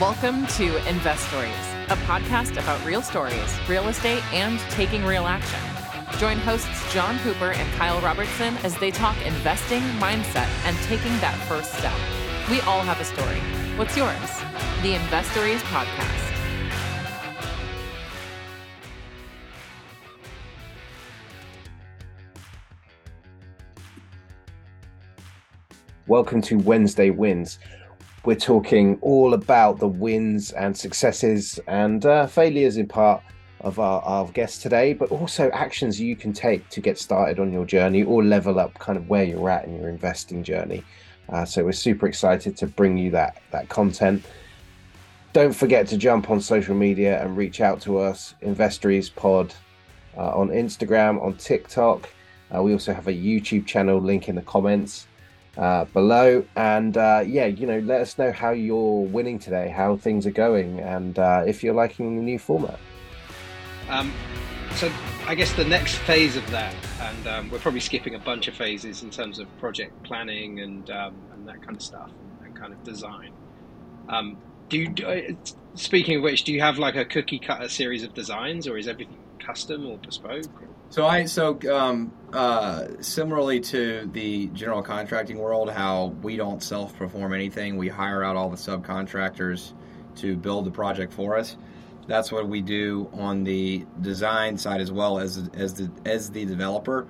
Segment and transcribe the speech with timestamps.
[0.00, 1.50] Welcome to Investories,
[1.88, 5.58] a podcast about real stories, real estate, and taking real action.
[6.20, 11.34] Join hosts John Cooper and Kyle Robertson as they talk investing, mindset, and taking that
[11.48, 11.92] first step.
[12.48, 13.40] We all have a story.
[13.76, 14.14] What's yours?
[14.82, 16.28] The Investories Podcast.
[26.06, 27.58] Welcome to Wednesday Wins.
[28.28, 33.22] We're talking all about the wins and successes and uh, failures in part
[33.62, 37.50] of our, our guests today, but also actions you can take to get started on
[37.50, 40.84] your journey or level up kind of where you're at in your investing journey.
[41.30, 44.22] Uh, so we're super excited to bring you that that content.
[45.32, 49.54] Don't forget to jump on social media and reach out to us, Investories Pod,
[50.18, 52.06] uh, on Instagram, on TikTok.
[52.54, 55.07] Uh, we also have a YouTube channel link in the comments
[55.58, 56.44] uh, below.
[56.56, 60.30] And uh, yeah, you know, let us know how you're winning today, how things are
[60.30, 62.78] going, and uh, if you're liking the new format.
[63.90, 64.12] Um,
[64.74, 64.90] so
[65.26, 68.54] I guess the next phase of that, and um, we're probably skipping a bunch of
[68.54, 72.10] phases in terms of project planning and um, and that kind of stuff
[72.44, 73.32] and kind of design.
[74.08, 75.32] Um, do you, uh,
[75.74, 78.86] speaking of which, do you have like a cookie cutter series of designs, or is
[78.86, 80.46] everything custom or bespoke?
[80.90, 86.96] So I so um, uh, similarly to the general contracting world, how we don't self
[86.96, 89.72] perform anything, we hire out all the subcontractors
[90.16, 91.56] to build the project for us.
[92.06, 96.46] That's what we do on the design side as well as as the as the
[96.46, 97.06] developer.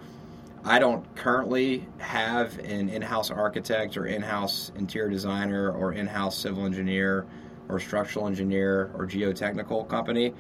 [0.65, 7.27] I don't currently have an in-house architect or in-house interior designer or in-house civil engineer
[7.69, 10.35] or structural engineer or geotechnical company.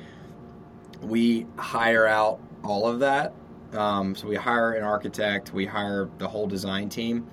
[1.02, 3.34] We hire out all of that.
[3.72, 7.26] Um, so we hire an architect, we hire the whole design team,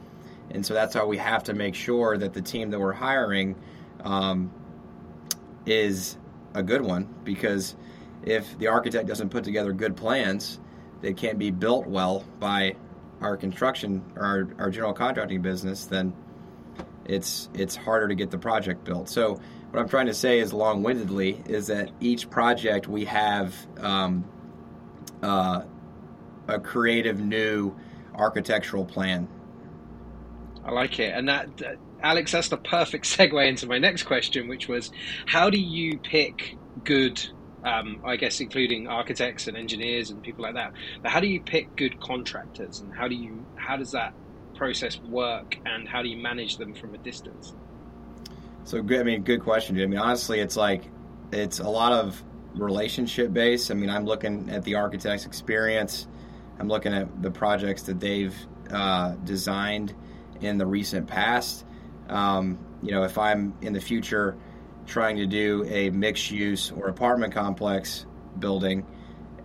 [0.52, 3.56] and so that's how we have to make sure that the team that we're hiring
[4.04, 4.52] um,
[5.66, 6.18] is
[6.54, 7.08] a good one.
[7.24, 7.78] Because
[8.24, 10.60] if the architect doesn't put together good plans,
[11.02, 12.76] they can't be built well by
[13.22, 16.14] our construction or our, our general contracting business, then
[17.06, 19.08] it's it's harder to get the project built.
[19.08, 19.40] So
[19.76, 24.24] what I'm trying to say is long-windedly is that each project we have um,
[25.22, 25.64] uh,
[26.48, 27.76] a creative new
[28.14, 29.28] architectural plan.
[30.64, 34.48] I like it, and that uh, Alex, that's the perfect segue into my next question,
[34.48, 34.92] which was,
[35.26, 37.22] how do you pick good?
[37.66, 40.72] Um, I guess including architects and engineers and people like that.
[41.02, 44.14] But how do you pick good contractors, and how do you how does that
[44.56, 47.54] process work, and how do you manage them from a distance?
[48.66, 49.80] So, I mean, good question.
[49.80, 50.84] I mean, honestly, it's like
[51.32, 52.22] it's a lot of
[52.56, 53.70] relationship based.
[53.70, 56.08] I mean, I'm looking at the architect's experience.
[56.60, 58.36] I'm looking at the projects that they've
[58.72, 59.94] uh, designed
[60.42, 61.64] in the recent past.
[62.10, 64.36] Um, you know, if I'm in the future
[64.88, 68.08] trying to do a mixed use or apartment complex
[68.40, 68.84] building,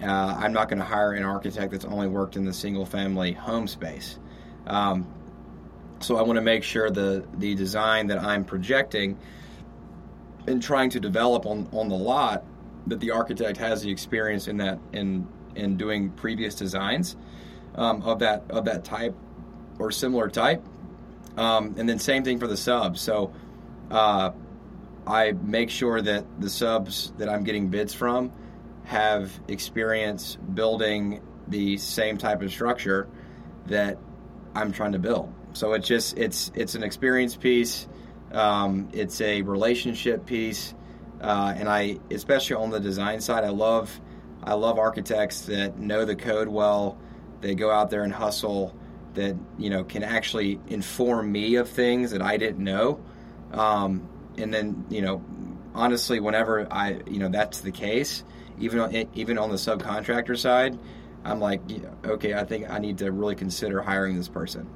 [0.02, 0.06] uh,
[0.38, 3.68] I'm not going to hire an architect that's only worked in the single family home
[3.68, 4.18] space.
[4.66, 5.06] Um,
[6.00, 9.18] so I want to make sure the the design that I'm projecting
[10.46, 12.44] and trying to develop on, on the lot
[12.86, 17.16] that the architect has the experience in that in in doing previous designs
[17.74, 19.14] um, of that of that type
[19.78, 20.62] or similar type,
[21.36, 23.00] um, and then same thing for the subs.
[23.00, 23.32] So
[23.90, 24.30] uh,
[25.06, 28.32] I make sure that the subs that I'm getting bids from
[28.84, 33.08] have experience building the same type of structure
[33.66, 33.98] that
[34.54, 35.32] I'm trying to build.
[35.52, 37.88] So it's just it's it's an experience piece.
[38.32, 40.74] Um, it's a relationship piece
[41.20, 44.00] uh, and I, especially on the design side, I love,
[44.42, 46.98] I love architects that know the code well.
[47.40, 48.74] They go out there and hustle.
[49.14, 53.00] That you know can actually inform me of things that I didn't know.
[53.50, 54.08] Um,
[54.38, 55.24] and then you know,
[55.74, 58.22] honestly, whenever I, you know, that's the case,
[58.60, 60.78] even on, even on the subcontractor side,
[61.24, 61.60] I'm like,
[62.04, 64.70] okay, I think I need to really consider hiring this person.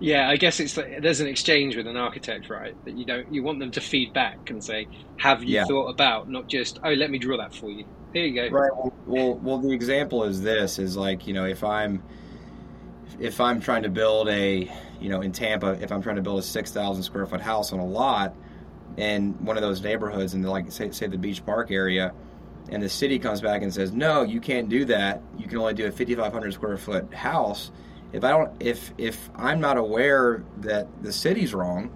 [0.00, 2.74] Yeah, I guess it's like, there's an exchange with an architect, right?
[2.84, 4.86] That you don't you want them to feed back and say,
[5.16, 5.64] "Have you yeah.
[5.64, 8.48] thought about?" Not just, "Oh, let me draw that for you." Here you go.
[8.48, 8.70] Right.
[9.06, 12.02] Well, well, the example is this: is like you know, if I'm
[13.18, 14.70] if I'm trying to build a
[15.00, 17.72] you know in Tampa, if I'm trying to build a six thousand square foot house
[17.72, 18.34] on a lot
[18.96, 22.12] in one of those neighborhoods, in the, like say say the Beach Park area,
[22.70, 25.22] and the city comes back and says, "No, you can't do that.
[25.36, 27.70] You can only do a 5,500 square foot house."
[28.12, 31.90] If I don't if if I'm not aware that the city's wrong,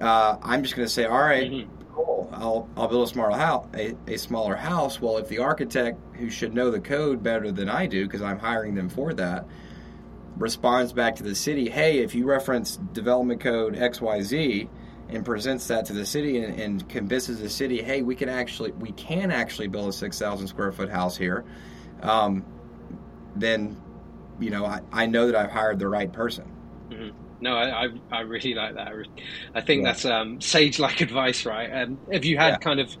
[0.00, 1.94] uh, I'm just going to say, all right, mm-hmm.
[1.94, 2.28] cool.
[2.32, 5.00] I'll I'll build a smaller house, a, a smaller house.
[5.00, 8.38] Well, if the architect who should know the code better than I do, because I'm
[8.38, 9.46] hiring them for that,
[10.36, 14.68] responds back to the city, hey, if you reference development code X Y Z,
[15.08, 18.72] and presents that to the city and, and convinces the city, hey, we can actually
[18.72, 21.44] we can actually build a six thousand square foot house here,
[22.02, 22.44] um,
[23.36, 23.76] then
[24.40, 26.50] you know I, I know that I've hired the right person.
[26.90, 27.16] Mm-hmm.
[27.38, 28.92] No, I, I, I really like that.
[29.54, 29.92] I think yeah.
[29.92, 31.68] that's um, sage like advice, right?
[31.82, 32.56] Um, have you had yeah.
[32.58, 32.96] kind of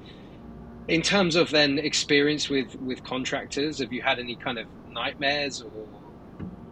[0.88, 3.78] in terms of then experience with with contractors?
[3.78, 5.86] Have you had any kind of nightmares or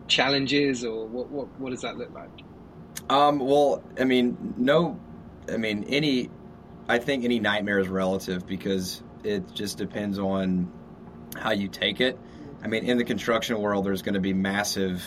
[0.08, 2.30] challenges, or what what, what does that look like?
[3.10, 4.98] Um, well, I mean, no
[5.50, 6.30] I mean, any,
[6.88, 10.70] I think any nightmare is relative because it just depends on
[11.36, 12.18] how you take it.
[12.64, 15.04] I mean, in the construction world, there's going to be massive,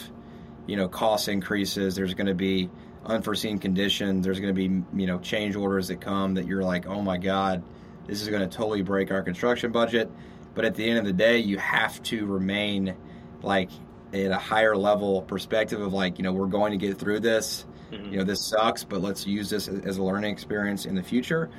[0.67, 1.95] you know, cost increases.
[1.95, 2.69] There's going to be
[3.05, 4.23] unforeseen conditions.
[4.23, 7.17] There's going to be, you know, change orders that come that you're like, oh my
[7.17, 7.63] God,
[8.05, 10.11] this is going to totally break our construction budget.
[10.53, 12.95] But at the end of the day, you have to remain
[13.41, 13.69] like
[14.13, 17.65] at a higher level perspective of like, you know, we're going to get through this
[17.91, 18.11] Mm-hmm.
[18.11, 21.49] You know, this sucks, but let's use this as a learning experience in the future.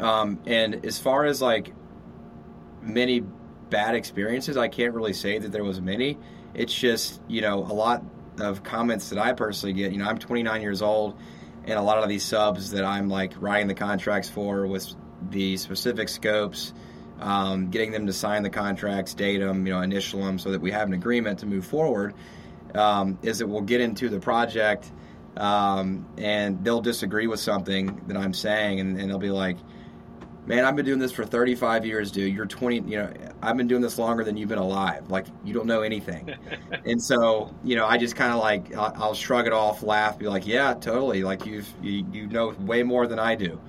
[0.00, 1.72] Um, and as far as like
[2.82, 3.22] many
[3.72, 6.18] bad experiences, I can't really say that there was many.
[6.54, 8.04] It's just you know a lot
[8.38, 9.90] of comments that I personally get.
[9.90, 11.18] You know, I'm 29 years old,
[11.64, 14.92] and a lot of these subs that I'm like writing the contracts for with
[15.30, 16.72] the specific scopes.
[17.18, 20.60] Um, getting them to sign the contracts, date them, you know, initial them, so that
[20.60, 22.14] we have an agreement to move forward.
[22.74, 24.90] Um, is that we'll get into the project
[25.36, 29.56] um, and they'll disagree with something that I'm saying, and, and they'll be like,
[30.46, 32.34] "Man, I've been doing this for 35 years, dude.
[32.34, 32.76] You're 20.
[32.90, 33.12] You know,
[33.42, 35.10] I've been doing this longer than you've been alive.
[35.10, 36.34] Like, you don't know anything."
[36.84, 40.18] and so, you know, I just kind of like I'll, I'll, shrug it off, laugh,
[40.18, 41.22] be like, "Yeah, totally.
[41.22, 43.60] Like you've you, you know way more than I do."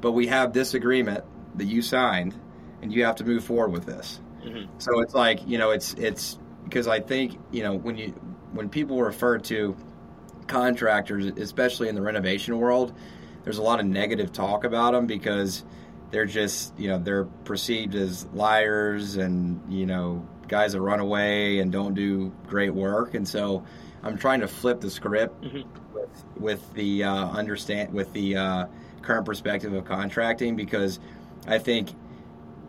[0.00, 1.24] But we have this agreement
[1.56, 2.34] that you signed,
[2.82, 4.20] and you have to move forward with this.
[4.44, 4.70] Mm-hmm.
[4.78, 8.08] So it's like you know, it's it's because I think you know when you
[8.52, 9.76] when people refer to
[10.46, 12.94] contractors, especially in the renovation world,
[13.44, 15.64] there's a lot of negative talk about them because
[16.10, 21.58] they're just, you know, they're perceived as liars and, you know, guys that run away
[21.60, 23.14] and don't do great work.
[23.14, 23.64] And so
[24.02, 25.68] I'm trying to flip the script mm-hmm.
[25.94, 28.66] with, with the uh, understand with the uh,
[29.02, 30.98] current perspective of contracting because
[31.46, 31.90] I think,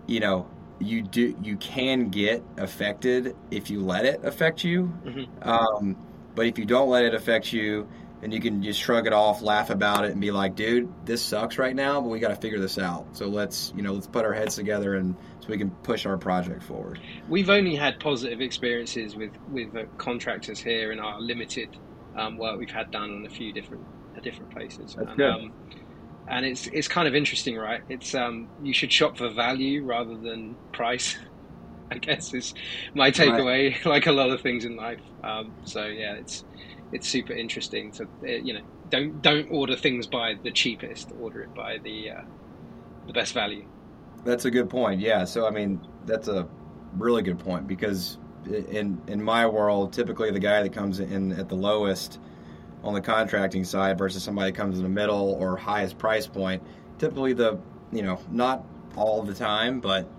[0.07, 0.47] you know,
[0.79, 4.93] you do you can get affected if you let it affect you.
[5.05, 5.49] Mm-hmm.
[5.49, 5.97] Um,
[6.35, 7.87] but if you don't let it affect you,
[8.21, 11.21] then you can just shrug it off, laugh about it, and be like, "Dude, this
[11.21, 13.07] sucks right now, but we got to figure this out.
[13.15, 16.17] So let's, you know, let's put our heads together and so we can push our
[16.17, 21.77] project forward." We've only had positive experiences with with uh, contractors here in our limited
[22.15, 23.85] um, work we've had done on a few different
[24.17, 24.95] uh, different places.
[24.95, 25.29] That's and, good.
[25.29, 25.53] Um,
[26.27, 27.81] and it's it's kind of interesting, right?
[27.89, 31.17] It's um, you should shop for value rather than price.
[31.91, 32.53] I guess is
[32.93, 33.71] my takeaway.
[33.71, 33.85] Right.
[33.85, 34.99] Like a lot of things in life.
[35.23, 36.43] Um, so yeah, it's
[36.91, 41.11] it's super interesting to uh, you know don't don't order things by the cheapest.
[41.19, 42.21] Order it by the uh,
[43.07, 43.65] the best value.
[44.23, 44.99] That's a good point.
[44.99, 45.25] Yeah.
[45.25, 46.47] So I mean, that's a
[46.95, 51.49] really good point because in in my world, typically the guy that comes in at
[51.49, 52.19] the lowest
[52.83, 56.63] on the contracting side versus somebody that comes in the middle or highest price point,
[56.97, 57.59] typically the
[57.91, 58.65] you know not
[58.95, 60.09] all the time, but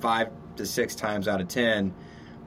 [0.00, 1.94] five to six times out of ten,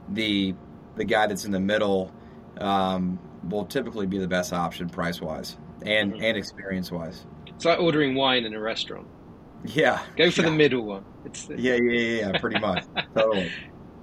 [0.08, 0.54] the
[0.96, 2.12] the guy that's in the middle
[2.58, 3.18] um,
[3.48, 6.22] will typically be the best option price wise and mm-hmm.
[6.22, 7.26] and experience wise.
[7.46, 9.06] It's like ordering wine in a restaurant.
[9.64, 10.50] Yeah, go for yeah.
[10.50, 11.04] the middle one.
[11.24, 11.60] It's the...
[11.60, 12.84] yeah, yeah, yeah, yeah, pretty much.
[13.14, 13.50] totally.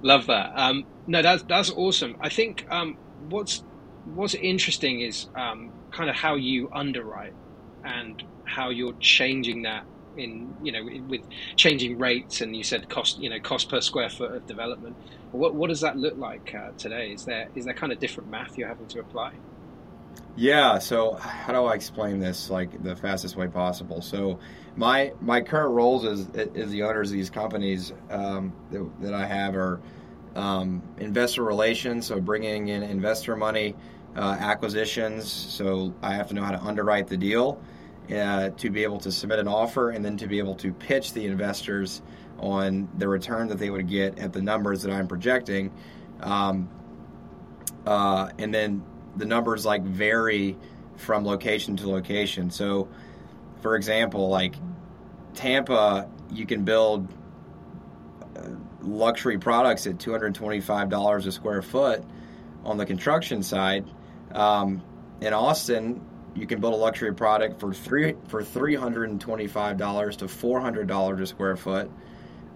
[0.02, 0.52] Love that.
[0.56, 2.16] Um, no, that's that's awesome.
[2.20, 2.96] I think um,
[3.28, 3.64] what's
[4.14, 7.34] what's interesting is um, kind of how you underwrite
[7.84, 9.84] and how you're changing that
[10.16, 11.22] in you know with
[11.56, 14.96] changing rates and you said cost you know cost per square foot of development.
[15.32, 17.12] What what does that look like uh, today?
[17.12, 19.32] Is there is there kind of different math you're having to apply?
[20.36, 24.02] Yeah so how do i explain this like the fastest way possible?
[24.02, 24.38] So
[24.76, 29.26] my my current roles as as the owners of these companies um, that, that, i
[29.26, 29.80] have are
[30.36, 33.74] um, investor relations so bringing in investor money
[34.16, 35.30] uh, acquisitions.
[35.30, 37.60] So i have to know how to underwrite the deal
[38.12, 41.12] uh, to be able to submit an offer and then to be able to pitch
[41.12, 42.02] the investors
[42.38, 45.72] on the return that they would get at the numbers that I'm projecting.
[46.20, 46.68] Um,
[47.86, 48.82] uh, and then
[49.16, 50.56] the numbers like vary
[50.96, 52.50] from location to location.
[52.50, 52.88] So,
[53.60, 54.54] for example, like
[55.34, 57.08] Tampa, you can build
[58.36, 58.48] uh,
[58.82, 62.04] luxury products at $225 a square foot
[62.64, 63.86] on the construction side.
[64.32, 64.82] Um,
[65.20, 66.00] in Austin,
[66.34, 70.16] you can build a luxury product for three for three hundred and twenty five dollars
[70.16, 71.90] to four hundred dollars a square foot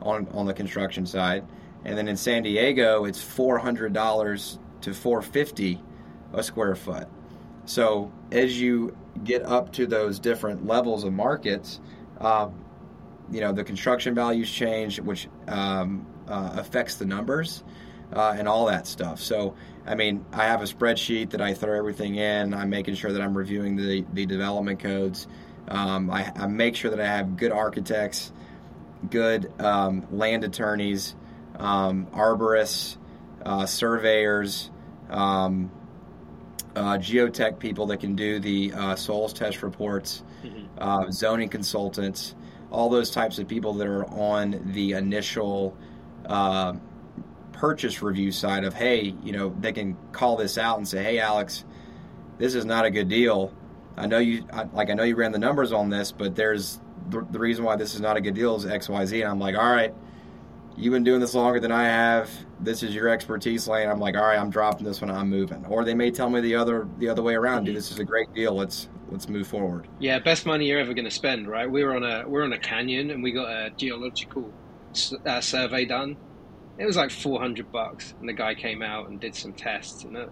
[0.01, 1.45] on on the construction side,
[1.85, 5.81] and then in San Diego it's four hundred dollars to four fifty
[6.33, 7.09] a square foot.
[7.67, 11.81] So as you get up to those different levels of markets,
[12.21, 12.65] um,
[13.31, 17.65] you know the construction values change, which um, uh, affects the numbers
[18.13, 19.21] uh, and all that stuff.
[19.21, 19.55] So
[19.87, 22.55] I mean, I have a spreadsheet that I throw everything in.
[22.55, 25.27] I'm making sure that I'm reviewing the the development codes.
[25.69, 28.33] Um, I, I, make sure that I have good architects,
[29.09, 31.15] good um, land attorneys,
[31.59, 32.99] um, arborists,
[33.45, 34.71] uh, surveyors.
[35.09, 35.71] Um,
[36.77, 40.67] uh, geotech people that can do the uh, soils test reports, mm-hmm.
[40.79, 42.35] uh, zoning consultants,
[42.71, 45.77] all those types of people that are on the initial
[46.27, 46.75] uh,
[47.55, 51.19] purchase review side of, hey, you know, they can call this out and say, hey,
[51.19, 51.65] Alex,
[52.39, 53.55] this is not a good deal.
[53.97, 57.27] I know you, like, I know you ran the numbers on this, but there's the,
[57.31, 59.23] the reason why this is not a good deal is X, Y, Z.
[59.23, 59.95] And I'm like, all right,
[60.77, 62.31] you've been doing this longer than I have.
[62.61, 63.89] This is your expertise lane.
[63.89, 65.11] I'm like, all right, I'm dropping this one.
[65.11, 65.65] I'm moving.
[65.67, 67.65] Or they may tell me the other the other way around.
[67.65, 68.55] Dude, this is a great deal.
[68.55, 69.87] Let's let's move forward.
[69.99, 71.71] Yeah, best money you're ever going to spend, right?
[71.71, 74.51] We were on a we're on a canyon and we got a geological
[75.27, 76.17] uh, survey done.
[76.79, 80.17] It was like 400 bucks, and the guy came out and did some tests, and
[80.17, 80.27] uh,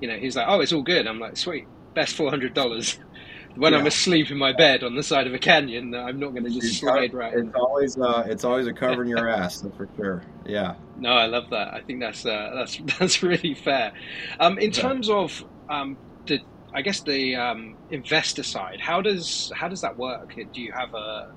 [0.00, 1.06] you know he's like, oh, it's all good.
[1.06, 2.98] I'm like, sweet, best 400 dollars.
[3.56, 3.78] when yeah.
[3.78, 6.50] I'm asleep in my bed on the side of a canyon, I'm not going to
[6.50, 7.34] just slide right.
[7.34, 10.22] It's always uh, it's always a covering your ass, that's for sure.
[10.46, 10.74] Yeah.
[10.96, 11.74] No, I love that.
[11.74, 13.92] I think that's uh, that's that's really fair.
[14.40, 14.82] Um, in yeah.
[14.82, 15.96] terms of um,
[16.26, 16.40] the,
[16.72, 20.34] I guess the um, investor side, how does how does that work?
[20.52, 21.32] Do you have a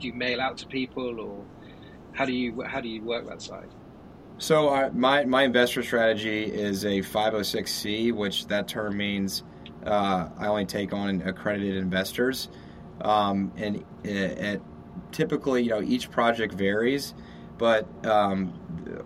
[0.00, 1.44] do you mail out to people, or
[2.12, 3.68] how do you how do you work that side?
[4.38, 9.44] So uh, my my investor strategy is a 506c, which that term means
[9.86, 12.48] uh, I only take on accredited investors,
[13.02, 14.60] um, and it,
[15.12, 17.14] typically, you know, each project varies,
[17.58, 18.52] but um,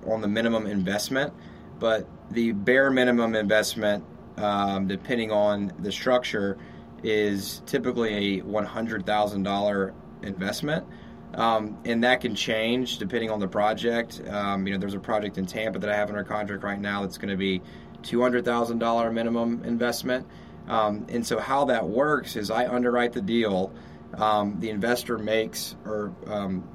[0.06, 1.32] on the minimum investment,
[1.78, 4.04] but the bare minimum investment,
[4.38, 6.56] um, depending on the structure,
[7.02, 9.92] is typically a one hundred thousand dollar
[10.23, 10.87] investment.
[11.35, 14.20] Um, and that can change depending on the project.
[14.28, 17.02] Um, you know, there's a project in Tampa that I have under contract right now
[17.02, 17.61] that's going to be
[18.02, 20.26] two hundred thousand dollar minimum investment.
[20.68, 23.73] Um, and so how that works is I underwrite the deal.
[24.14, 26.66] Um, the investor makes, or um,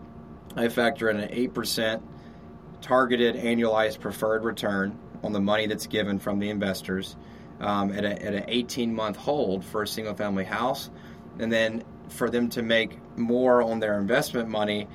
[0.55, 2.03] I factor in an eight percent
[2.81, 7.15] targeted annualized preferred return on the money that's given from the investors
[7.61, 10.89] um, at, a, at an 18 month hold for a single family house.
[11.39, 14.87] And then for them to make more on their investment money,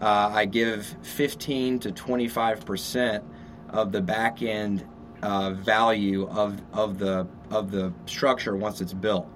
[0.00, 3.24] uh, I give 15 to 25 percent
[3.70, 4.86] of the back end
[5.22, 9.28] uh, value of, of the of the structure once it's built.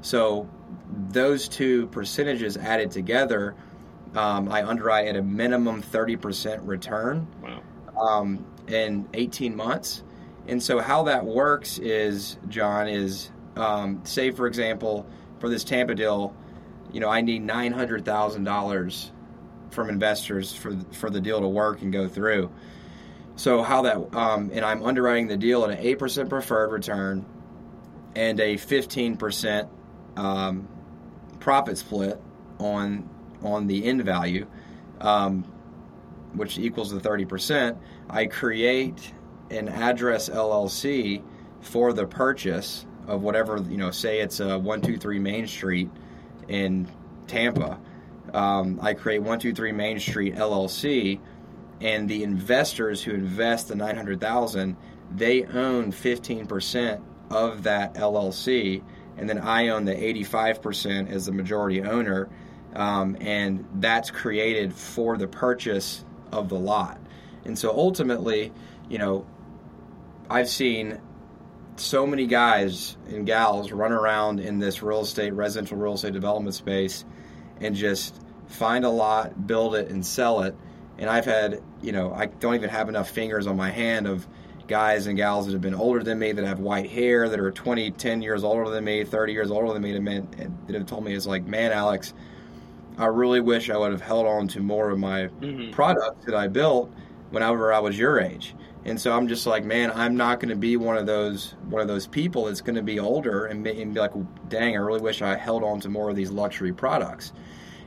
[0.00, 0.48] So
[1.10, 3.54] those two percentages added together,
[4.14, 7.62] um, I underwrite at a minimum 30% return wow.
[7.98, 10.02] um, in 18 months.
[10.46, 15.06] And so how that works is, John, is um, say for example,
[15.38, 16.34] for this Tampa deal,
[16.94, 19.10] you know, I need $900,000
[19.74, 22.50] from investors for for the deal to work and go through.
[23.36, 27.26] So how that um, and I'm underwriting the deal at an eight percent preferred return
[28.14, 29.68] and a fifteen percent
[30.16, 30.68] um,
[31.40, 32.20] profit split
[32.58, 33.10] on
[33.42, 34.46] on the end value,
[35.00, 35.44] um,
[36.34, 37.76] which equals the thirty percent.
[38.08, 39.12] I create
[39.50, 41.22] an address LLC
[41.60, 43.90] for the purchase of whatever you know.
[43.90, 45.90] Say it's a one two three Main Street
[46.48, 46.88] in
[47.26, 47.80] Tampa.
[48.32, 51.20] Um, I create one two three Main Street LLC
[51.80, 54.76] and the investors who invest the 900,000
[55.14, 58.82] they own 15% of that LLC
[59.16, 62.28] and then I own the 85% as the majority owner
[62.74, 66.98] um, and that's created for the purchase of the lot
[67.44, 68.52] and so ultimately
[68.88, 69.26] you know
[70.30, 71.00] I've seen
[71.76, 76.54] so many guys and gals run around in this real estate residential real estate development
[76.54, 77.04] space
[77.60, 80.54] and just find a lot build it and sell it
[80.98, 84.26] and I've had, you know, I don't even have enough fingers on my hand of
[84.68, 87.50] guys and gals that have been older than me, that have white hair, that are
[87.50, 91.14] 20, 10 years older than me, 30 years older than me, that have told me,
[91.14, 92.14] it's like, man, Alex,
[92.96, 95.72] I really wish I would have held on to more of my mm-hmm.
[95.72, 96.92] products that I built
[97.34, 98.54] whenever I was your age.
[98.86, 101.80] And so I'm just like, man, I'm not going to be one of those one
[101.82, 104.12] of those people that's going to be older and be, and be like,
[104.48, 107.32] dang, I really wish I held on to more of these luxury products.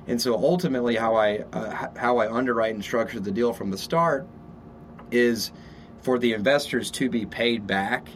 [0.08, 3.78] And so ultimately, how I uh, how I underwrite and structure the deal from the
[3.78, 4.28] start
[5.12, 5.52] is
[6.02, 8.08] for the investors to be paid back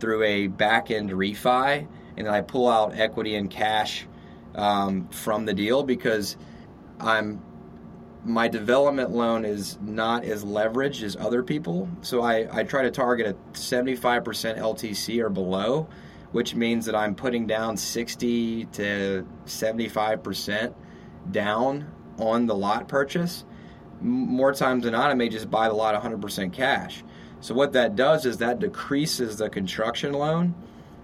[0.00, 1.86] through a back end refi,
[2.16, 4.06] and then I pull out equity and cash
[4.54, 6.36] um, from the deal because
[6.98, 7.42] I'm
[8.24, 12.90] my development loan is not as leveraged as other people, so I, I try to
[12.90, 14.22] target a 75%
[14.58, 15.88] LTC or below
[16.32, 20.74] which means that I'm putting down 60 to 75%
[21.30, 21.86] down
[22.18, 23.44] on the lot purchase.
[24.00, 27.04] More times than not, I may just buy the lot 100% cash.
[27.40, 30.54] So, what that does is that decreases the construction loan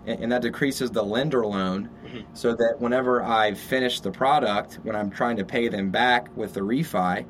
[0.07, 2.21] and that decreases the lender loan mm-hmm.
[2.35, 6.55] so that whenever I finish the product, when I'm trying to pay them back with
[6.55, 7.27] the refi,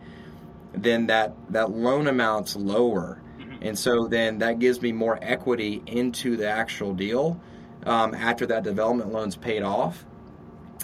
[0.72, 3.20] then that, that loan amount's lower.
[3.38, 3.62] Mm-hmm.
[3.62, 7.40] And so then that gives me more equity into the actual deal
[7.84, 10.04] um, after that development loan's paid off.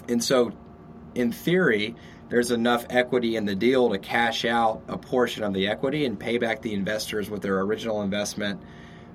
[0.07, 0.51] And so,
[1.13, 1.95] in theory,
[2.29, 6.19] there's enough equity in the deal to cash out a portion of the equity and
[6.19, 8.61] pay back the investors with their original investment,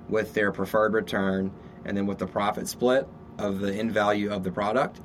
[0.09, 1.51] with their preferred return,
[1.85, 3.07] and then with the profit split
[3.37, 4.99] of the in value of the product.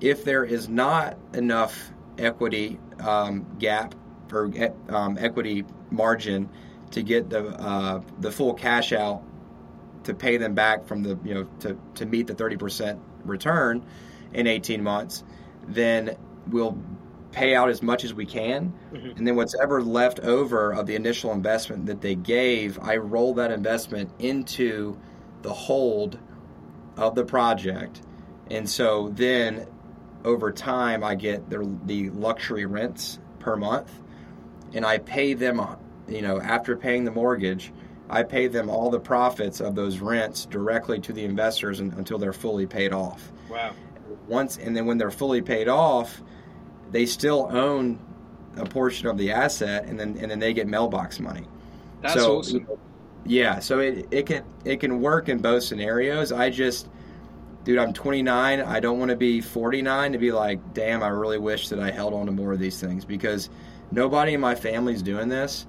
[0.00, 3.94] If there is not enough equity um, gap
[4.32, 4.50] or
[4.88, 6.48] um, equity margin
[6.92, 9.22] to get the uh, the full cash out
[10.04, 13.84] to pay them back from the you know to, to meet the 30% return
[14.32, 15.22] in 18 months
[15.68, 16.16] then
[16.48, 16.76] we'll
[17.30, 19.16] pay out as much as we can mm-hmm.
[19.16, 23.34] and then what's ever left over of the initial investment that they gave i roll
[23.34, 24.98] that investment into
[25.42, 26.18] the hold
[26.96, 28.02] of the project
[28.50, 29.66] and so then
[30.24, 33.90] over time i get the, the luxury rents per month
[34.74, 35.60] and i pay them
[36.08, 37.72] you know after paying the mortgage
[38.12, 42.34] I pay them all the profits of those rents directly to the investors until they're
[42.34, 43.32] fully paid off.
[43.48, 43.72] Wow.
[44.28, 46.22] Once and then when they're fully paid off,
[46.90, 47.98] they still own
[48.58, 51.46] a portion of the asset, and then and then they get mailbox money.
[52.02, 52.66] That's so, awesome.
[53.24, 56.32] Yeah, so it, it can it can work in both scenarios.
[56.32, 56.88] I just,
[57.64, 58.60] dude, I'm 29.
[58.60, 61.90] I don't want to be 49 to be like, damn, I really wish that I
[61.90, 63.48] held on to more of these things because
[63.90, 65.66] nobody in my family's doing this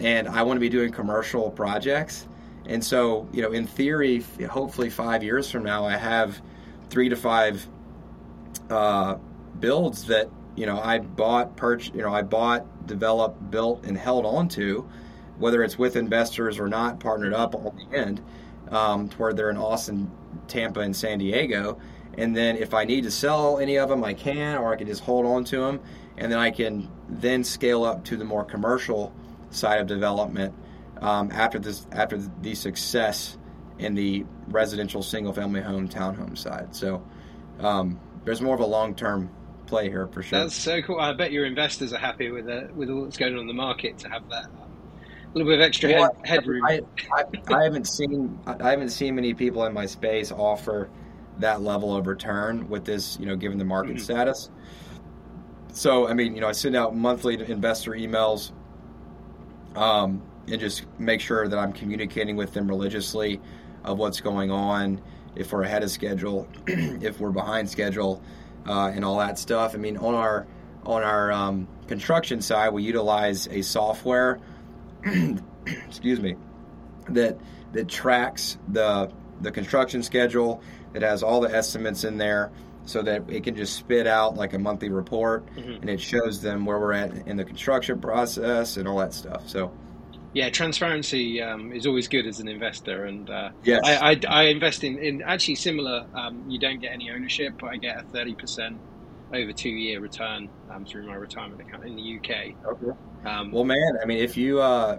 [0.00, 2.26] and I want to be doing commercial projects.
[2.66, 6.40] And so, you know, in theory, hopefully five years from now, I have
[6.90, 7.66] three to five
[8.70, 9.16] uh,
[9.60, 14.26] builds that you know I bought, purchased, you know, I bought, developed, built, and held
[14.26, 14.88] on to,
[15.38, 18.22] whether it's with investors or not, partnered up on the end,
[18.70, 20.10] um, to where they're in Austin,
[20.48, 21.78] Tampa, and San Diego.
[22.18, 24.86] And then if I need to sell any of them, I can, or I can
[24.86, 25.80] just hold on to them,
[26.16, 29.14] and then I can then scale up to the more commercial
[29.50, 30.54] side of development
[31.00, 33.36] um, after this after the success
[33.78, 36.74] in the residential single family home townhome side.
[36.74, 37.04] So
[37.60, 39.30] um, there's more of a long term
[39.66, 40.40] play here for sure.
[40.40, 40.98] That's so cool.
[40.98, 43.52] I bet your investors are happy with it, with all that's going on in the
[43.54, 44.46] market to have that
[45.36, 46.64] little bit of extra well, head, headroom.
[46.64, 46.80] I,
[47.12, 50.88] I, I, haven't seen I haven't seen many people in my space offer
[51.38, 54.04] that level of return with this, you know, given the market mm-hmm.
[54.04, 54.50] status.
[55.72, 58.52] So I mean, you know, I send out monthly investor emails
[59.74, 63.40] um, and just make sure that I'm communicating with them religiously
[63.84, 65.02] of what's going on,
[65.34, 68.22] if we're ahead of schedule, if we're behind schedule,
[68.66, 69.74] uh, and all that stuff.
[69.74, 70.46] I mean, on our
[70.84, 74.40] on our um, construction side, we utilize a software,
[75.66, 76.36] excuse me,
[77.08, 77.38] that
[77.72, 80.62] that tracks the the construction schedule.
[80.94, 82.50] It has all the estimates in there
[82.86, 85.82] so that it can just spit out like a monthly report mm-hmm.
[85.82, 89.48] and it shows them where we're at in the construction process and all that stuff.
[89.48, 89.72] So,
[90.32, 93.80] yeah, transparency um, is always good as an investor, and uh, yes.
[93.84, 96.06] I, I, I, invest in, in actually similar.
[96.14, 98.78] Um, you don't get any ownership, but I get a thirty percent
[99.32, 102.54] over two year return um, through my retirement account in the UK.
[102.66, 102.98] Okay.
[103.24, 104.98] Um, well, man, I mean, if you uh,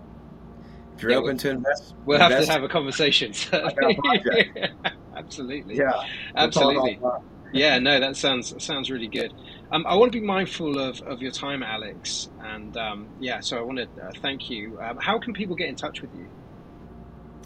[0.95, 3.33] if you're yeah, open to invest, we'll invest, have to have a conversation.
[5.15, 5.77] Absolutely.
[5.77, 5.91] Yeah.
[6.35, 6.99] Absolutely.
[7.01, 9.33] We'll yeah, no, that sounds sounds really good.
[9.71, 13.57] Um, I want to be mindful of, of your time, Alex, and um, yeah, so
[13.57, 14.79] I want to uh, thank you.
[14.81, 16.27] Um, how can people get in touch with you?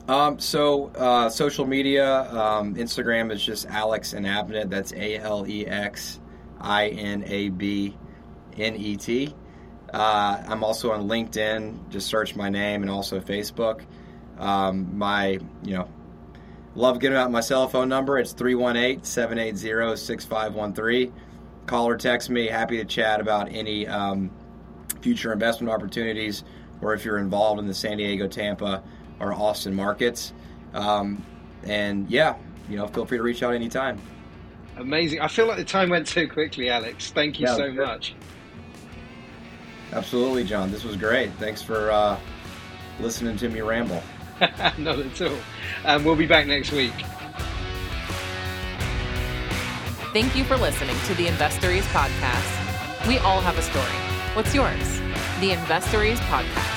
[0.08, 4.70] Um, so uh, social media, um, Instagram is just Alex Inabnet.
[4.70, 6.20] That's A L E X
[6.62, 7.98] I N A B
[8.58, 9.36] N E T.
[9.94, 11.90] Uh, I'm also on LinkedIn.
[11.90, 13.82] Just search my name, and also Facebook.
[14.38, 15.90] Um, my you know
[16.74, 18.18] Love giving out my cell phone number.
[18.18, 21.14] It's 318 780 6513.
[21.66, 22.48] Call or text me.
[22.48, 24.32] Happy to chat about any um,
[25.02, 26.44] future investment opportunities
[26.82, 28.82] or if you're involved in the San Diego, Tampa,
[29.20, 30.34] or Austin markets.
[30.74, 31.24] Um,
[31.64, 32.38] and yeah,
[32.70, 34.02] you know, feel free to reach out anytime.
[34.78, 35.22] Amazing.
[35.22, 37.12] I feel like the time went so quickly, Alex.
[37.12, 38.16] Thank you yeah, so much.
[39.94, 40.72] Absolutely, John.
[40.72, 41.32] This was great.
[41.34, 42.18] Thanks for uh,
[43.00, 44.02] listening to me ramble.
[44.78, 45.38] Not at all.
[45.86, 46.94] Um, we'll be back next week.
[50.14, 53.08] Thank you for listening to the Investories podcast.
[53.08, 53.86] We all have a story.
[54.34, 55.00] What's yours?
[55.40, 56.71] The Investories podcast.